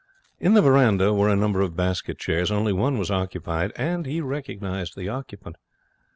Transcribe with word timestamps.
In 0.39 0.55
the 0.55 0.63
veranda 0.63 1.13
were 1.13 1.29
a 1.29 1.35
number 1.35 1.61
of 1.61 1.75
basket 1.75 2.17
chairs. 2.17 2.49
Only 2.49 2.73
one 2.73 2.97
was 2.97 3.11
occupied. 3.11 3.73
He 4.07 4.19
recognized 4.19 4.95
the 4.97 5.09
occupant. 5.09 5.57